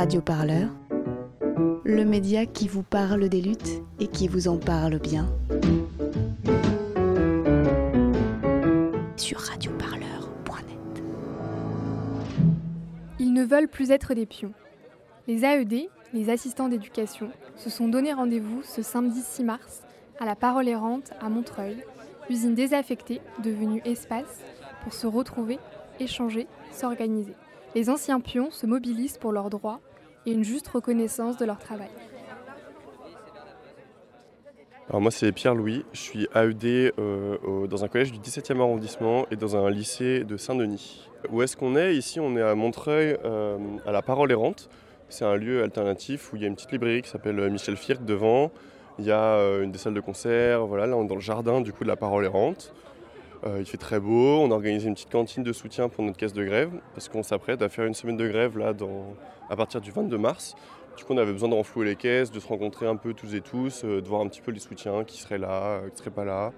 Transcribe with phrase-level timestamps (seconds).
[0.00, 0.70] Radio Parleur,
[1.84, 5.30] le média qui vous parle des luttes et qui vous en parle bien.
[9.18, 11.02] Sur radioparleur.net.
[13.18, 14.54] Ils ne veulent plus être des pions.
[15.26, 19.82] Les AED, les assistants d'éducation, se sont donné rendez-vous ce samedi 6 mars
[20.18, 21.76] à la Parole errante à Montreuil,
[22.30, 24.40] usine désaffectée devenue espace
[24.82, 25.58] pour se retrouver,
[25.98, 27.34] échanger, s'organiser.
[27.74, 29.80] Les anciens pions se mobilisent pour leurs droits
[30.26, 31.90] et une juste reconnaissance de leur travail.
[34.90, 39.36] Alors moi c'est Pierre-Louis, je suis AED euh, dans un collège du 17e arrondissement et
[39.36, 41.08] dans un lycée de Saint-Denis.
[41.30, 41.94] Où est-ce qu'on est?
[41.94, 43.56] Ici on est à Montreuil, euh,
[43.86, 44.68] à la Parole errante.
[45.08, 47.76] C'est un lieu alternatif où il y a une petite librairie qui s'appelle euh, Michel
[47.76, 48.50] Firk devant.
[48.98, 51.60] Il y a une des salles de concert, voilà, là on est dans le jardin
[51.60, 52.74] du coup de la Parole errante.
[53.46, 56.32] Il fait très beau, on a organisé une petite cantine de soutien pour notre caisse
[56.34, 58.74] de grève parce qu'on s'apprête à faire une semaine de grève là
[59.48, 60.54] à partir du 22 mars.
[61.00, 63.34] Du coup, on avait besoin de renflouer les caisses, de se rencontrer un peu tous
[63.34, 65.96] et tous, euh, de voir un petit peu les soutiens qui seraient là, euh, qui
[65.96, 66.52] seraient pas là.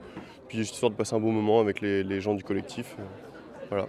[0.49, 2.97] Puis juste histoire de passer un bon moment avec les, gens du collectif.
[2.99, 3.03] Euh,
[3.69, 3.87] voilà.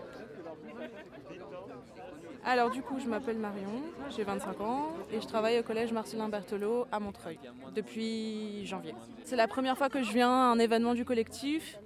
[2.46, 3.82] Alors du coup, je m'appelle Marion,
[4.16, 7.40] j'ai 25 ans et je travaille au collège Marcelin Berthelot à Montreuil
[7.74, 8.94] depuis janvier.
[9.24, 11.80] C'est la première fois que je viens à un événement du collectif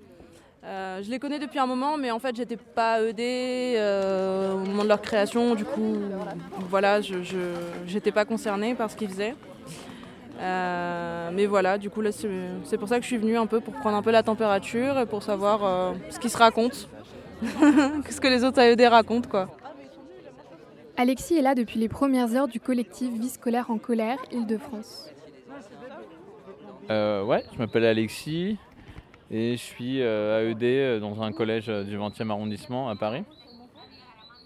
[0.63, 4.57] euh, je les connais depuis un moment, mais en fait, j'étais pas ED euh, au
[4.59, 5.55] moment de leur création.
[5.55, 5.95] Du coup,
[6.69, 7.15] voilà, je
[7.93, 9.35] n'étais pas concernée par ce qu'ils faisaient.
[10.39, 13.59] Euh, mais voilà, du coup, là, c'est pour ça que je suis venue un peu
[13.59, 16.89] pour prendre un peu la température et pour savoir ce qui se raconte,
[17.41, 19.49] ce que les autres AED racontent, quoi.
[20.99, 25.11] Alexis est là depuis les premières heures du collectif Vie scolaire en colère Île-de-France.
[26.89, 28.57] ouais, je m'appelle Alexis,
[29.29, 33.23] et je suis euh, AED euh, dans un collège euh, du 20e arrondissement à Paris.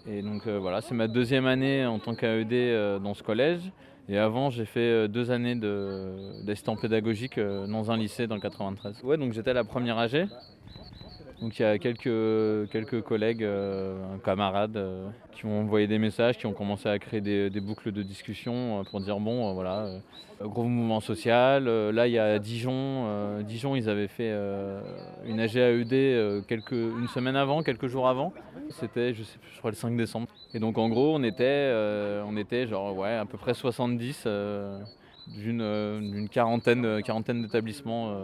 [0.06, 3.60] Et donc voilà, c'est ma deuxième année en tant qu'AED dans ce collège.
[4.08, 9.04] Et avant, j'ai fait deux années d'assistant pédagogique dans un lycée dans le 93.
[9.04, 10.26] Ouais, donc j'étais la première AG.
[11.42, 16.38] Donc il y a quelques, quelques collègues, euh, camarades euh, qui ont envoyé des messages,
[16.38, 19.88] qui ont commencé à créer des, boucles de discussion euh, pour dire bon voilà,
[20.40, 21.64] gros mouvement social.
[21.64, 24.32] là il y a Dijon, Dijon ils avaient fait
[25.24, 28.32] une AGAED quelques, une semaine avant, quelques jours avant.
[28.70, 30.28] C'était je je crois le 5 décembre.
[30.54, 31.72] Et donc en gros on était,
[32.24, 34.28] on était genre ouais à peu près 70
[35.26, 38.14] d'une quarantaine, quarantaine d'établissements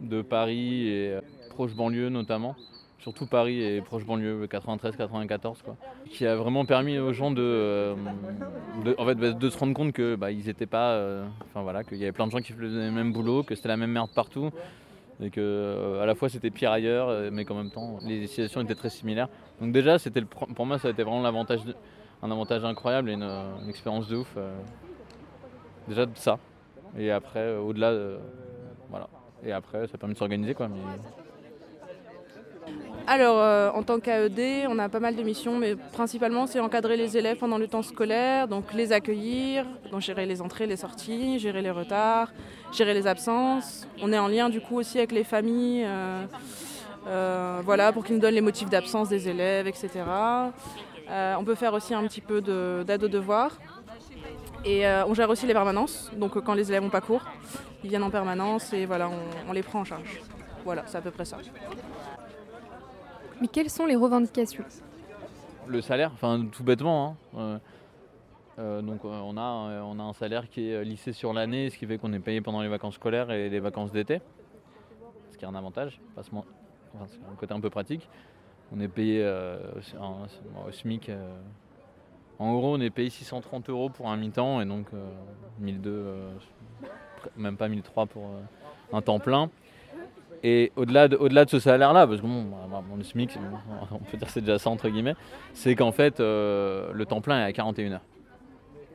[0.00, 1.14] de Paris et
[1.54, 2.56] proche banlieue notamment,
[2.98, 5.76] surtout Paris et proche banlieue 93-94, quoi,
[6.10, 7.94] qui a vraiment permis aux gens de, euh,
[8.98, 11.84] en fait, bah, de se rendre compte que bah, ils étaient pas, euh, enfin voilà,
[11.84, 13.92] qu'il y avait plein de gens qui faisaient le même boulot, que c'était la même
[13.92, 14.50] merde partout,
[15.22, 18.60] et que euh, à la fois c'était pire ailleurs, mais qu'en même temps les situations
[18.62, 19.28] étaient très similaires.
[19.60, 21.60] Donc déjà, c'était pour moi ça a été vraiment l'avantage,
[22.22, 24.36] un avantage incroyable et une, expérience de ouf.
[25.88, 26.38] déjà ça.
[26.98, 27.92] Et après, au-delà,
[28.90, 29.08] voilà.
[29.44, 30.68] Et après, ça a permis de s'organiser quoi.
[33.06, 36.96] Alors, euh, en tant qu'AED, on a pas mal de missions, mais principalement, c'est encadrer
[36.96, 41.38] les élèves pendant le temps scolaire, donc les accueillir, donc gérer les entrées, les sorties,
[41.38, 42.32] gérer les retards,
[42.72, 43.86] gérer les absences.
[44.00, 46.24] On est en lien du coup aussi avec les familles, euh,
[47.06, 49.90] euh, voilà, pour qu'ils nous donnent les motifs d'absence des élèves, etc.
[51.10, 53.58] on peut faire aussi un petit peu d'aide aux devoirs.
[54.64, 57.22] Et on gère aussi les permanences, donc quand les élèves n'ont pas cours,
[57.82, 59.10] ils viennent en permanence et voilà,
[59.46, 60.22] on les prend en charge.
[60.64, 61.36] Voilà, c'est à peu près ça.
[63.44, 64.64] Mais quelles sont les revendications?
[65.66, 67.14] Le salaire, enfin tout bêtement.
[67.36, 67.38] Hein.
[67.38, 67.58] Euh,
[68.58, 71.76] euh, donc euh, on a, on a un salaire qui est lissé sur l'année, ce
[71.76, 74.22] qui fait qu'on est payé pendant les vacances scolaires et les vacances d'été.
[75.30, 78.08] Ce qui est un avantage, c'est un côté un peu pratique.
[78.74, 79.22] On est payé
[80.66, 81.10] au SMIC.
[82.38, 84.86] en gros, on est payé 630 euros pour un mi-temps et donc
[85.60, 86.14] 1002,
[87.36, 88.30] même pas 1003 pour
[88.90, 89.50] un temps plein.
[90.46, 92.44] Et au-delà de, ce salaire-là, parce que bon,
[92.90, 93.38] mon SMIC,
[93.90, 95.16] on peut dire c'est déjà ça entre guillemets,
[95.54, 98.00] c'est qu'en fait euh, le temps plein est à 41 heures.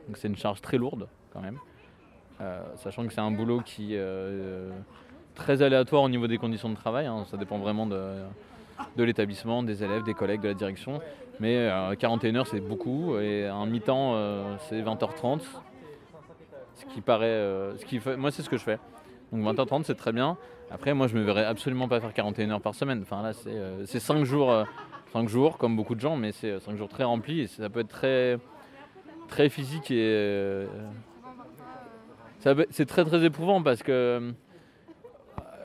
[0.06, 1.58] Donc c'est une charge très lourde quand même.
[2.40, 4.70] Euh, sachant que c'est un boulot qui est euh,
[5.34, 7.06] très aléatoire au niveau des conditions de travail.
[7.06, 7.24] Hein.
[7.28, 8.14] ça dépend vraiment de,
[8.96, 11.00] l'établissement, des élèves, des collègues, de la direction.
[11.40, 11.68] Mais
[11.98, 14.14] 41 heures c'est beaucoup et un mi-temps
[14.68, 15.40] c'est 20h30.
[16.76, 17.74] Ce qui paraît.
[17.76, 18.78] ce qui moi c'est ce que je fais.
[19.32, 20.36] Donc 20h30 c'est très bien.
[20.70, 23.00] Après, moi, je me verrais absolument pas faire 41 heures par semaine.
[23.02, 24.66] Enfin, là, c'est 5 euh, jours,
[25.12, 27.68] 5 euh, jours, comme beaucoup de gens, mais c'est 5 jours très remplis et ça
[27.68, 28.38] peut être très,
[29.28, 29.98] très physique et.
[29.98, 30.66] Euh,
[32.70, 34.32] c'est très très éprouvant parce que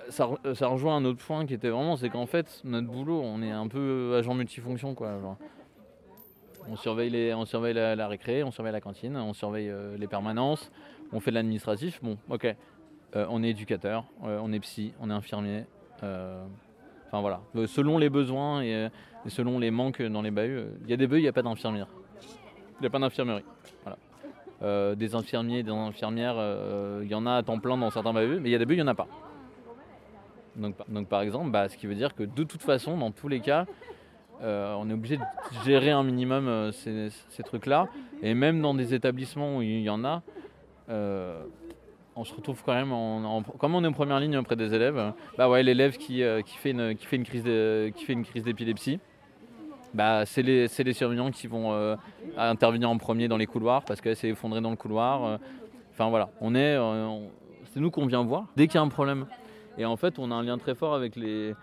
[0.09, 3.41] ça, ça, rejoint un autre point qui était vraiment, c'est qu'en fait, notre boulot, on
[3.41, 5.37] est un peu agent multifonction, quoi.
[6.67, 10.07] On surveille, les, on surveille la, récré, on surveille la cantine, on surveille euh, les
[10.07, 10.71] permanences,
[11.13, 11.99] on fait de l'administratif.
[12.01, 12.55] Bon, ok.
[13.15, 15.65] Euh, on est éducateur, on est psy, on est infirmier.
[15.97, 17.39] Enfin voilà.
[17.67, 18.89] selon les besoins et,
[19.27, 21.41] selon les manques dans les bahuts, il y a des bahuts, il n'y a pas
[21.41, 21.87] d'infirmière.
[22.79, 23.45] Il n'y a pas d'infirmerie.
[23.83, 24.95] Voilà.
[24.95, 26.35] des infirmiers, des infirmières,
[27.01, 28.65] il y en a à temps plein dans certains bahuts, mais il y a des
[28.65, 29.07] bahuts, il n'y en a pas.
[30.55, 33.27] Donc, donc par exemple, bah, ce qui veut dire que de toute façon, dans tous
[33.27, 33.65] les cas,
[34.41, 35.23] euh, on est obligé de
[35.63, 37.87] gérer un minimum euh, ces, trucs-là.
[38.21, 40.21] Et même dans des établissements où il y en a,
[40.89, 41.43] euh,
[42.15, 42.89] on se retrouve quand même,
[43.59, 46.95] comme on est en première ligne auprès des élèves, bah ouais, l'élève qui, fait une,
[46.95, 48.99] qui fait une crise d'épilepsie,
[49.93, 51.97] bah, c'est les, les, surveillants qui vont
[52.37, 55.39] intervenir en premier dans les couloirs parce qu'elle s'est effondrée dans le couloir.
[55.91, 56.77] Enfin voilà, on est,
[57.73, 59.25] c'est nous qu'on vient voir dès qu'il y a un problème.
[59.77, 61.53] Et en fait, on a un lien très fort avec les,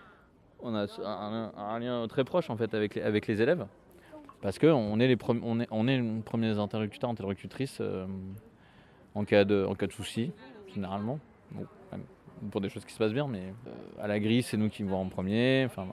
[0.63, 3.67] on a un, lien très proche en fait avec les, élèves
[4.41, 8.07] parce qu'on est les premiers interlocuteurs, interlocutrices euh,
[9.15, 10.33] en cas de en cas de souci
[10.75, 11.19] généralement.
[12.51, 14.83] pour des choses qui se passent bien, mais euh, à la grille c'est nous qui
[14.83, 15.65] vont en premier.
[15.67, 15.87] Enfin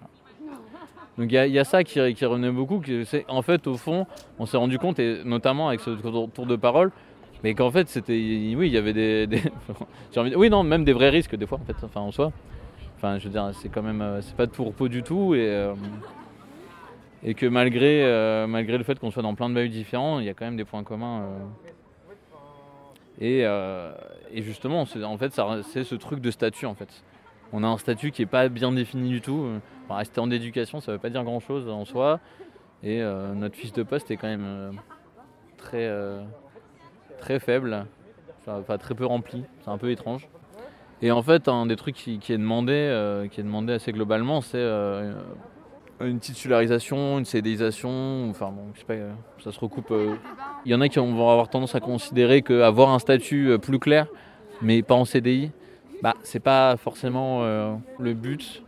[1.17, 2.81] Donc il y, a ça qui, qui revenait beaucoup.
[3.27, 4.07] en fait au fond
[4.39, 6.91] on s'est rendu compte et notamment avec ce tour de parole
[7.43, 9.41] mais qu'en fait c'était oui il y avait des, des
[10.35, 12.31] oui non même des vrais risques des fois en fait enfin en soi
[12.99, 15.33] Enfin, je veux dire, c'est quand même, euh, c'est pas de tout repos du tout
[15.33, 15.73] et, euh,
[17.23, 18.03] et que malgré,
[18.45, 20.57] malgré le fait qu'on soit dans plein de bahuts différents, il y a quand même
[20.57, 21.23] des points communs.
[23.19, 27.03] Et, et, justement, en fait, c'est ce truc de statut en fait.
[27.51, 29.45] On a un statut qui est pas bien défini du tout.
[29.89, 32.19] rester en éducation, ça veut pas dire grand chose en soi.
[32.81, 34.79] Et notre fiche de poste est quand même
[35.57, 35.91] très,
[37.19, 37.85] très faible,
[38.47, 39.43] enfin très peu rempli.
[39.63, 40.29] C'est un peu étrange.
[41.01, 44.41] Et en fait, un des trucs qui, est, demandé, euh, qui est demandé assez globalement,
[44.41, 45.13] c'est euh,
[46.01, 48.29] une titularisation, une CDisation.
[48.29, 49.11] Enfin, bon, je sais pas, euh,
[49.43, 49.93] ça se recoupe.
[50.65, 54.07] Il y en a qui vont avoir tendance à considérer qu'avoir un statut plus clair,
[54.61, 55.51] mais pas en CDI,
[56.01, 57.43] bah, c'est pas forcément
[57.97, 58.63] le but.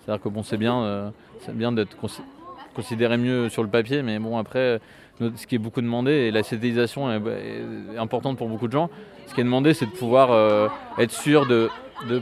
[0.00, 1.12] C'est-à-dire que bon, c'est bien,
[1.52, 1.96] bien d'être
[2.74, 4.80] considéré mieux sur le papier, mais bon, après,
[5.18, 8.90] ce qui est beaucoup demandé, et la CDisation est importante pour beaucoup de gens,
[9.26, 10.68] ce qui est demandé, c'est de pouvoir euh,
[10.98, 11.68] être sûr de,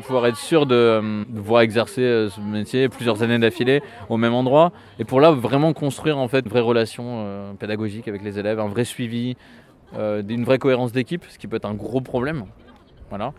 [0.03, 4.35] pouvoir être sûr de, euh, pouvoir exercer euh, ce métier plusieurs années d'affilée au même
[4.35, 8.61] endroit et pour là vraiment construire en fait une vraie relation pédagogique avec les élèves,
[8.61, 9.37] un vrai suivi,
[9.97, 12.45] une vraie cohérence d'équipe, ce qui peut être un gros problème.
[13.11, 13.33] Voilà.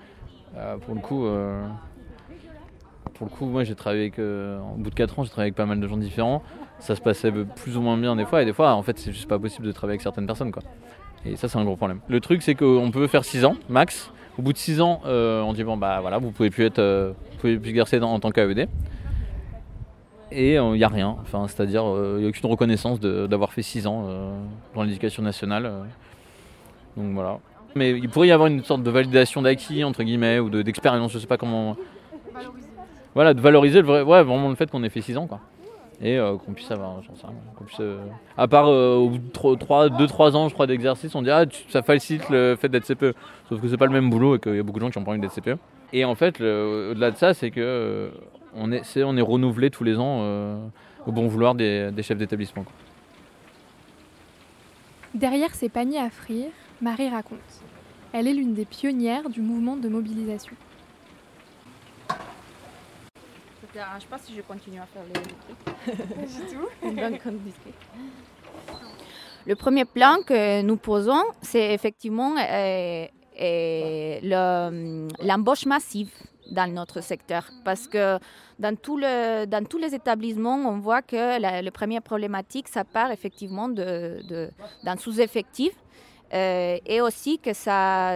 [0.86, 1.28] pour le coup,
[3.14, 5.56] pour le coup, moi j'ai travaillé avec, en bout de 4 ans, j'ai travaillé avec
[5.56, 6.44] pas mal de gens différents.
[6.80, 9.14] Ça se passait plus ou moins bien des fois et des fois en fait c'est
[9.14, 10.64] juste pas possible de travailler avec certaines personnes quoi.
[11.26, 12.00] Et ça, c'est un gros problème.
[12.08, 14.12] Le truc, c'est qu'on peut faire 6 ans, max.
[14.38, 16.80] Au bout de 6 ans, euh, on dit bon, bah voilà, vous pouvez plus être,
[16.80, 18.68] euh, vous pouvez plus exercer en tant qu'AED.
[20.32, 21.16] Et il euh, n'y a rien.
[21.22, 21.84] Enfin, c'est-à-dire,
[22.16, 24.08] il n'y a aucune reconnaissance d'avoir fait 6 ans
[24.74, 25.72] dans l'éducation nationale.
[26.98, 27.40] donc voilà.
[27.76, 31.20] Mais il pourrait y avoir une sorte de validation d'acquis, entre guillemets, ou d'expérience, je
[31.20, 31.78] sais pas comment.
[33.14, 35.40] Voilà, de valoriser le vrai, ouais, vraiment le fait qu'on ait fait 6 ans, quoi
[36.02, 37.36] et euh, qu'on puisse avoir, j'en sais rien,
[37.80, 37.98] euh,
[38.38, 41.82] à part euh, au bout de 2-3 ans, je crois, d'exercice, on dit ah, ça
[41.82, 43.16] facilite le fait d'être CPE.
[43.50, 44.98] Sauf que c'est pas le même boulot et qu'il y a beaucoup de gens qui
[44.98, 45.58] ont pas envie d'être CPE.
[45.94, 48.12] Et en fait, au-delà de ça, c'est que
[48.56, 50.22] on est, on est renouvelé tous les ans
[51.06, 52.66] au bon vouloir des, des chefs d'établissement.
[55.14, 56.50] Derrière ces paniers à frire,
[56.82, 57.40] Marie raconte.
[58.12, 60.56] Elle est l'une des pionnières du mouvement de mobilisation.
[63.76, 65.34] Te dérange pas si je continue à faire les, trucs
[69.48, 73.06] Le premier plan que nous posons, c'est effectivement euh,
[73.42, 76.10] euh, l'embauche massive
[76.50, 77.50] dans notre secteur.
[77.64, 78.18] Parce que
[78.58, 82.86] dans, tout le, dans tous les établissements, on voit que la, la première problématique, ça
[82.86, 85.74] part effectivement d'un de, sous-effectif.
[86.34, 88.14] Euh, et aussi que ça,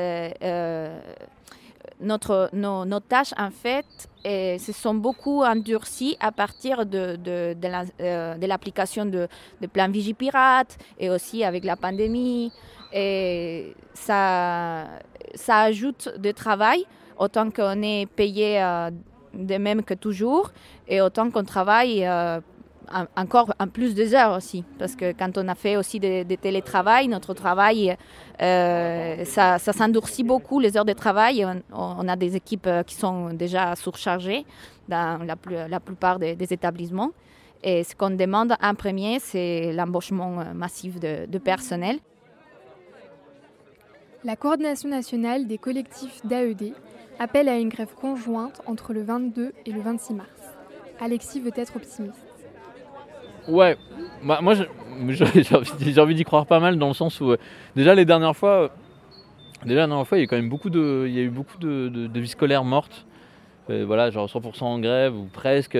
[1.99, 3.85] notre, nos, tâches, en fait,
[4.23, 7.55] se sont beaucoup endurcies à partir de, de,
[8.01, 9.27] euh, de l'application de,
[9.61, 12.51] de plans Vigipirate et aussi avec la pandémie.
[12.93, 14.85] Et ça,
[15.35, 16.85] ça ajoute du travail,
[17.17, 18.89] autant qu'on est payé euh,
[19.33, 20.51] de même que toujours,
[20.87, 22.39] et autant qu'on travaille euh,
[23.15, 27.07] encore en plus des heures aussi, parce que quand on a fait aussi des, télétravail,
[27.07, 27.95] notre travail,
[28.41, 31.45] euh, ça, ça s'endurcit beaucoup les heures de travail.
[31.71, 34.45] On, a des équipes euh, qui sont déjà surchargées
[34.87, 37.11] dans la, la plupart des, établissements.
[37.61, 41.99] Et ce qu'on demande en premier, c'est l'embauchement euh, massif de, de personnel.
[44.23, 46.73] La coordination nationale des collectifs d'AED
[47.19, 50.29] appelle à une grève conjointe entre le 22 et le 26 mars.
[50.99, 52.28] Alexis veut être optimiste.
[53.47, 53.77] Ouais,
[54.23, 54.53] bah, moi,
[55.07, 57.35] j'ai envie d'y croire pas mal dans le sens où
[57.75, 58.71] déjà les dernières fois,
[59.63, 61.29] déjà la dernière fois il y a quand même beaucoup de, il y a eu
[61.29, 63.05] beaucoup de, de, vie scolaire morte.
[63.69, 65.77] voilà, genre 100% en grève ou presque.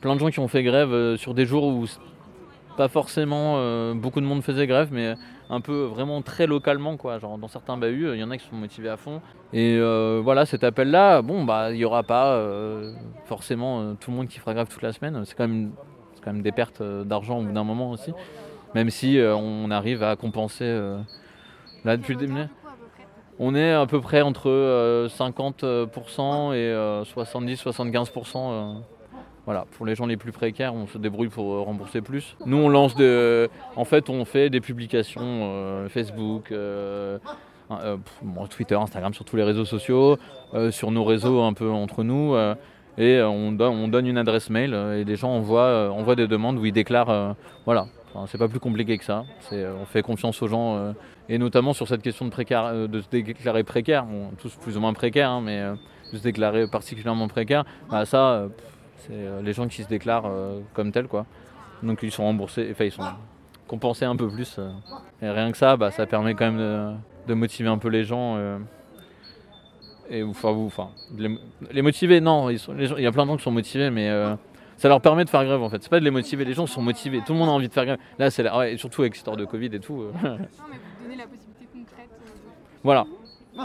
[0.00, 1.86] plein de gens qui ont fait grève sur des jours où
[2.76, 5.14] pas forcément beaucoup de monde faisait grève, mais
[5.50, 7.18] un peu vraiment très localement quoi.
[7.18, 9.22] Genre dans certains bahuts, il y en a qui sont motivés à fond.
[9.52, 9.80] Et
[10.22, 12.38] voilà, cet appel-là, bon bah il y aura pas
[13.24, 15.22] forcément tout le monde qui fera grève toute la semaine.
[15.24, 15.72] C'est quand même
[16.22, 18.12] quand même des pertes euh, d'argent au bout d'un moment aussi.
[18.74, 20.98] Même si euh, on arrive à compenser euh,
[21.84, 22.34] là depuis le début.
[23.38, 24.48] On est à peu près entre
[25.06, 28.82] 50% et 70-75%.
[29.44, 32.36] Voilà, pour les gens les plus précaires, on se débrouille pour rembourser plus.
[32.46, 36.52] Nous, on lance de, en fait, on fait des publications Facebook,
[38.50, 40.18] Twitter, Instagram, sur tous les réseaux sociaux,
[40.70, 42.34] sur nos réseaux un peu entre nous
[42.98, 46.58] et euh, on, donne une adresse mail euh, et les gens euh, envoient, des demandes
[46.58, 47.36] où ils déclarent.
[47.64, 47.86] voilà,
[48.26, 49.24] c'est pas plus compliqué que ça.
[49.52, 50.94] on fait confiance aux gens
[51.28, 54.04] et notamment sur cette question de, précaire, de se déclarer précaire,
[54.38, 55.62] tous plus ou moins précaires, hein, mais
[56.12, 58.48] de se déclarer particulièrement précaire, bah, ça,
[58.96, 60.30] c'est les gens qui se déclarent
[60.74, 61.06] comme tels.
[61.06, 61.26] Quoi.
[61.84, 63.04] Donc ils sont remboursés, enfin ils sont
[63.68, 64.58] compensés un peu plus.
[65.22, 68.36] et rien que ça, bah, ça permet quand même de motiver un peu les gens
[70.10, 70.88] et enfin, vous, enfin,
[71.70, 74.08] les, motiver, non, ils sont, il y a plein de gens qui sont motivés, mais
[74.08, 74.34] euh,
[74.78, 75.82] ça leur permet de faire grève en fait.
[75.82, 77.72] C'est pas de les motiver, les gens sont motivés, tout le monde a envie de
[77.72, 77.98] faire grève.
[78.18, 80.02] Là, c'est ouais, surtout avec l'histoire de Covid et tout.
[80.02, 80.12] Euh.
[80.22, 82.08] non, mais vous donnez la possibilité concrète.
[82.10, 82.48] Euh,
[82.82, 83.06] voilà.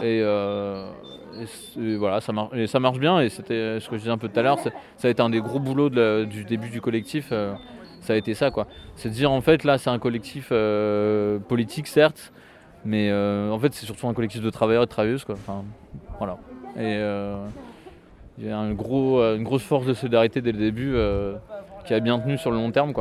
[0.01, 3.21] Et, voilà, ça, marche, et ça marche bien.
[3.21, 5.29] Et c'était ce que je disais un peu tout à l'heure, ça a été un
[5.29, 7.29] des gros boulots du début du collectif.
[7.29, 8.67] ça a été ça, quoi.
[8.95, 10.51] C'est de dire en fait, là, c'est un collectif
[11.47, 12.33] politique, certes,
[12.83, 15.35] mais en fait, c'est surtout un collectif de travailleurs et de travailleuses, quoi.
[15.35, 15.63] Enfin,
[16.25, 16.37] voilà.
[16.77, 16.99] Et
[18.37, 21.35] il y a une grosse force de solidarité dès le début euh,
[21.85, 22.93] qui a bien tenu sur le long terme.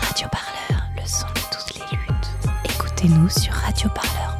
[0.00, 2.30] Radio Parleur, le son de toutes les luttes.
[2.64, 4.33] Écoutez-nous sur radioparleur